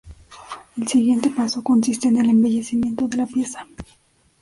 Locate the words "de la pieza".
3.07-3.67